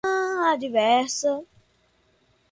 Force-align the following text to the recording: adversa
adversa 0.53 1.33